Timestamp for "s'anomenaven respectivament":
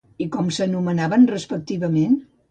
0.55-2.17